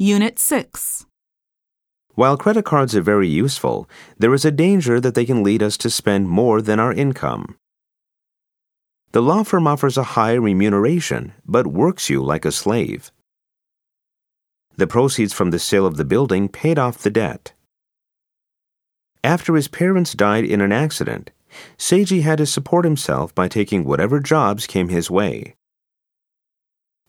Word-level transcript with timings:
Unit 0.00 0.38
6. 0.38 1.06
While 2.14 2.36
credit 2.36 2.64
cards 2.64 2.94
are 2.94 3.02
very 3.02 3.26
useful, 3.26 3.90
there 4.16 4.32
is 4.32 4.44
a 4.44 4.52
danger 4.52 5.00
that 5.00 5.16
they 5.16 5.24
can 5.24 5.42
lead 5.42 5.60
us 5.60 5.76
to 5.78 5.90
spend 5.90 6.28
more 6.28 6.62
than 6.62 6.78
our 6.78 6.92
income. 6.92 7.58
The 9.10 9.20
law 9.20 9.42
firm 9.42 9.66
offers 9.66 9.98
a 9.98 10.14
high 10.14 10.34
remuneration 10.34 11.32
but 11.44 11.66
works 11.66 12.08
you 12.08 12.22
like 12.22 12.44
a 12.44 12.52
slave. 12.52 13.10
The 14.76 14.86
proceeds 14.86 15.32
from 15.32 15.50
the 15.50 15.58
sale 15.58 15.84
of 15.84 15.96
the 15.96 16.04
building 16.04 16.48
paid 16.48 16.78
off 16.78 16.98
the 16.98 17.10
debt. 17.10 17.54
After 19.24 19.56
his 19.56 19.66
parents 19.66 20.14
died 20.14 20.44
in 20.44 20.60
an 20.60 20.70
accident, 20.70 21.32
Seiji 21.76 22.22
had 22.22 22.38
to 22.38 22.46
support 22.46 22.84
himself 22.84 23.34
by 23.34 23.48
taking 23.48 23.82
whatever 23.82 24.20
jobs 24.20 24.64
came 24.64 24.90
his 24.90 25.10
way. 25.10 25.56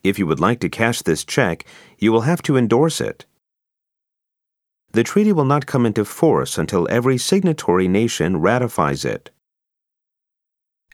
If 0.03 0.17
you 0.17 0.25
would 0.27 0.39
like 0.39 0.59
to 0.61 0.69
cash 0.69 1.01
this 1.01 1.25
check, 1.25 1.65
you 1.97 2.11
will 2.11 2.21
have 2.21 2.41
to 2.43 2.57
endorse 2.57 3.01
it. 3.01 3.25
The 4.91 5.03
treaty 5.03 5.31
will 5.31 5.45
not 5.45 5.65
come 5.65 5.85
into 5.85 6.05
force 6.05 6.57
until 6.57 6.87
every 6.89 7.17
signatory 7.17 7.87
nation 7.87 8.37
ratifies 8.37 9.05
it. 9.05 9.29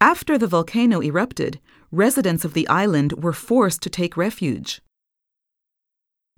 After 0.01 0.37
the 0.37 0.47
volcano 0.47 1.01
erupted, 1.01 1.61
residents 1.91 2.43
of 2.43 2.53
the 2.53 2.67
island 2.67 3.23
were 3.23 3.31
forced 3.31 3.81
to 3.83 3.89
take 3.89 4.17
refuge. 4.17 4.81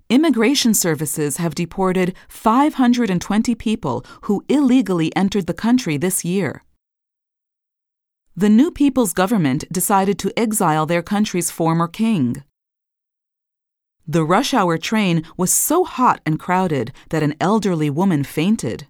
Immigration 0.08 0.72
services 0.72 1.36
have 1.38 1.54
deported 1.54 2.14
520 2.28 3.54
people 3.56 4.06
who 4.22 4.44
illegally 4.48 5.14
entered 5.16 5.46
the 5.46 5.54
country 5.54 5.96
this 5.96 6.24
year. 6.24 6.64
The 8.36 8.48
New 8.48 8.70
People's 8.70 9.12
Government 9.12 9.64
decided 9.72 10.18
to 10.20 10.32
exile 10.38 10.86
their 10.86 11.02
country's 11.02 11.50
former 11.50 11.88
king. 11.88 12.44
The 14.10 14.24
rush 14.24 14.54
hour 14.54 14.78
train 14.78 15.22
was 15.36 15.52
so 15.52 15.84
hot 15.84 16.22
and 16.24 16.40
crowded 16.40 16.92
that 17.10 17.22
an 17.22 17.34
elderly 17.42 17.90
woman 17.90 18.24
fainted. 18.24 18.86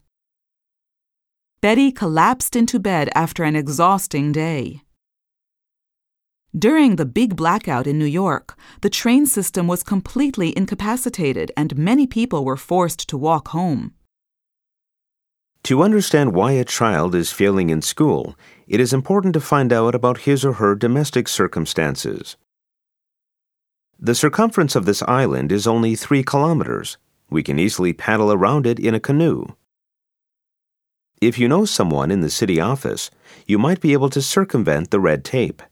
Betty 1.60 1.91
collapsed 1.91 2.55
into 2.55 2.78
bed 2.78 3.10
after 3.16 3.42
an 3.42 3.56
exhausting 3.56 4.30
day. 4.30 4.83
During 6.56 6.97
the 6.97 7.05
big 7.05 7.34
blackout 7.34 7.88
in 7.88 7.98
New 7.98 8.05
York, 8.06 8.56
the 8.80 8.88
train 8.88 9.27
system 9.27 9.66
was 9.66 9.83
completely 9.83 10.56
incapacitated 10.56 11.50
and 11.56 11.77
many 11.77 12.06
people 12.06 12.44
were 12.44 12.56
forced 12.56 13.08
to 13.08 13.19
walk 13.19 13.48
home. 13.48 13.94
To 15.64 15.82
understand 15.82 16.32
why 16.32 16.53
a 16.53 16.64
child 16.64 17.16
is 17.16 17.32
failing 17.32 17.70
in 17.70 17.82
school, 17.82 18.38
it 18.69 18.78
is 18.78 18.92
important 18.92 19.34
to 19.34 19.41
find 19.41 19.72
out 19.72 19.97
about 19.97 20.19
his 20.19 20.44
or 20.44 20.55
her 20.55 20.77
domestic 20.77 21.27
circumstances. 21.27 22.36
The 24.00 24.14
circumference 24.14 24.77
of 24.77 24.84
this 24.84 25.02
island 25.02 25.50
is 25.50 25.66
only 25.66 25.96
three 25.96 26.22
kilometers. 26.22 26.98
We 27.30 27.42
can 27.42 27.58
easily 27.58 27.92
paddle 27.92 28.32
around 28.32 28.64
it 28.64 28.78
in 28.78 28.94
a 28.94 29.00
canoe. 29.00 29.56
If 31.20 31.36
you 31.36 31.48
know 31.48 31.64
someone 31.64 32.12
in 32.12 32.20
the 32.20 32.30
city 32.30 32.60
office, 32.60 33.10
you 33.44 33.58
might 33.58 33.80
be 33.80 33.92
able 33.92 34.08
to 34.10 34.22
circumvent 34.22 34.92
the 34.92 35.00
red 35.00 35.24
tape. 35.24 35.62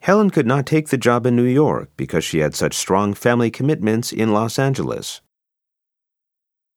Helen 0.00 0.30
could 0.30 0.46
not 0.46 0.64
take 0.64 0.88
the 0.88 0.96
job 0.96 1.26
in 1.26 1.34
New 1.34 1.42
York 1.42 1.90
because 1.96 2.24
she 2.24 2.38
had 2.38 2.54
such 2.54 2.74
strong 2.76 3.14
family 3.14 3.50
commitments 3.50 4.12
in 4.12 4.32
Los 4.32 4.56
Angeles. 4.56 5.20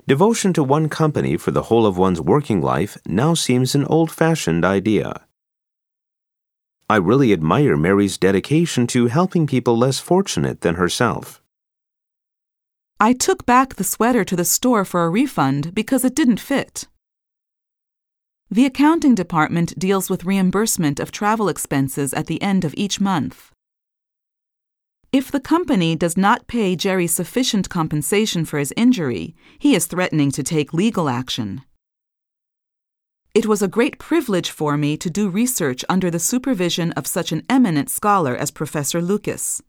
Devotion 0.08 0.54
to 0.54 0.64
one 0.64 0.90
company 0.90 1.38
for 1.38 1.52
the 1.52 1.64
whole 1.64 1.86
of 1.86 2.00
one's 2.00 2.20
working 2.20 2.62
life 2.62 2.98
now 3.06 3.36
seems 3.36 3.76
an 3.76 3.86
old 3.86 4.12
fashioned 4.12 4.66
idea. 4.66 5.28
I 6.90 6.98
really 6.98 7.34
admire 7.34 7.78
Mary's 7.78 8.18
dedication 8.18 8.88
to 8.88 9.08
helping 9.08 9.48
people 9.48 9.78
less 9.78 10.00
fortunate 10.00 10.62
than 10.62 10.76
herself. 10.76 11.42
I 13.00 13.14
took 13.14 13.46
back 13.46 13.76
the 13.76 13.84
sweater 13.84 14.24
to 14.24 14.36
the 14.36 14.46
store 14.46 14.86
for 14.86 15.06
a 15.06 15.10
refund 15.10 15.74
because 15.74 16.06
it 16.06 16.16
didn't 16.16 16.40
fit. 16.40 16.88
The 18.50 18.66
accounting 18.66 19.16
department 19.16 19.78
deals 19.80 20.10
with 20.10 20.26
reimbursement 20.26 21.00
of 21.00 21.12
travel 21.12 21.50
expenses 21.50 22.14
at 22.14 22.28
the 22.28 22.42
end 22.42 22.64
of 22.64 22.74
each 22.78 23.02
month. 23.02 23.52
If 25.12 25.32
the 25.32 25.40
company 25.40 25.96
does 25.96 26.18
not 26.18 26.48
pay 26.48 26.76
Jerry 26.76 27.08
sufficient 27.08 27.70
compensation 27.70 28.46
for 28.46 28.60
his 28.60 28.74
injury, 28.78 29.36
he 29.60 29.76
is 29.76 29.86
threatening 29.86 30.32
to 30.32 30.44
take 30.44 30.74
legal 30.74 31.10
action. 31.10 31.64
It 33.34 33.48
was 33.48 33.64
a 33.64 33.68
great 33.68 33.98
privilege 33.98 34.52
for 34.52 34.78
me 34.78 34.96
to 34.98 35.10
do 35.10 35.28
research 35.28 35.84
under 35.90 36.12
the 36.12 36.20
supervision 36.20 36.92
of 36.92 37.08
such 37.08 37.32
an 37.32 37.42
eminent 37.50 37.90
scholar 37.90 38.36
as 38.36 38.52
Professor 38.52 39.02
Lucas. 39.02 39.60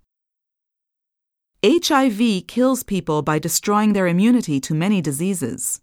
HIV 1.64 2.46
kills 2.46 2.82
people 2.82 3.22
by 3.22 3.38
destroying 3.38 3.94
their 3.94 4.06
immunity 4.06 4.60
to 4.60 4.74
many 4.74 5.00
diseases. 5.00 5.80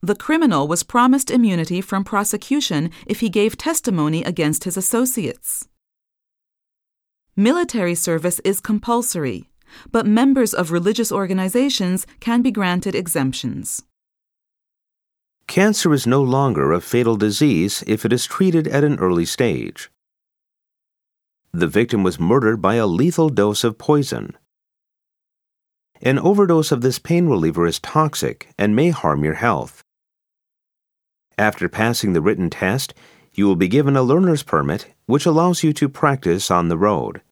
The 0.00 0.14
criminal 0.14 0.68
was 0.68 0.84
promised 0.84 1.28
immunity 1.28 1.80
from 1.80 2.04
prosecution 2.04 2.92
if 3.04 3.18
he 3.18 3.28
gave 3.30 3.58
testimony 3.58 4.22
against 4.22 4.62
his 4.62 4.76
associates. 4.76 5.66
Military 7.34 7.96
service 7.96 8.40
is 8.44 8.60
compulsory, 8.60 9.50
but 9.90 10.06
members 10.06 10.54
of 10.54 10.70
religious 10.70 11.10
organizations 11.10 12.06
can 12.20 12.42
be 12.42 12.52
granted 12.52 12.94
exemptions. 12.94 13.82
Cancer 15.50 15.92
is 15.92 16.06
no 16.06 16.22
longer 16.22 16.72
a 16.72 16.80
fatal 16.80 17.16
disease 17.16 17.82
if 17.88 18.04
it 18.04 18.12
is 18.12 18.24
treated 18.24 18.68
at 18.68 18.84
an 18.84 19.00
early 19.00 19.24
stage. 19.24 19.90
The 21.50 21.66
victim 21.66 22.04
was 22.04 22.20
murdered 22.20 22.62
by 22.62 22.76
a 22.76 22.86
lethal 22.86 23.30
dose 23.30 23.64
of 23.64 23.76
poison. 23.76 24.38
An 26.00 26.20
overdose 26.20 26.70
of 26.70 26.82
this 26.82 27.00
pain 27.00 27.26
reliever 27.26 27.66
is 27.66 27.80
toxic 27.80 28.50
and 28.56 28.76
may 28.76 28.90
harm 28.90 29.24
your 29.24 29.34
health. 29.34 29.82
After 31.36 31.68
passing 31.68 32.12
the 32.12 32.22
written 32.22 32.48
test, 32.48 32.94
you 33.32 33.48
will 33.48 33.56
be 33.56 33.66
given 33.66 33.96
a 33.96 34.04
learner's 34.04 34.44
permit, 34.44 34.94
which 35.06 35.26
allows 35.26 35.64
you 35.64 35.72
to 35.72 35.88
practice 35.88 36.52
on 36.52 36.68
the 36.68 36.78
road. 36.78 37.22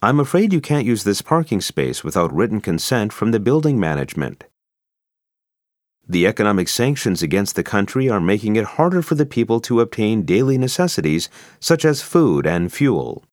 I'm 0.00 0.18
afraid 0.18 0.54
you 0.54 0.62
can't 0.62 0.86
use 0.86 1.04
this 1.04 1.20
parking 1.20 1.60
space 1.60 2.02
without 2.02 2.34
written 2.34 2.62
consent 2.62 3.12
from 3.12 3.32
the 3.32 3.38
building 3.38 3.78
management. 3.78 4.44
The 6.06 6.26
economic 6.26 6.68
sanctions 6.68 7.22
against 7.22 7.56
the 7.56 7.62
country 7.62 8.10
are 8.10 8.20
making 8.20 8.56
it 8.56 8.76
harder 8.76 9.00
for 9.00 9.14
the 9.14 9.24
people 9.24 9.58
to 9.60 9.80
obtain 9.80 10.24
daily 10.24 10.58
necessities 10.58 11.30
such 11.60 11.84
as 11.84 12.02
food 12.02 12.46
and 12.46 12.70
fuel. 12.70 13.24